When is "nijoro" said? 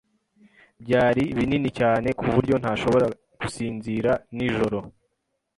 4.35-4.79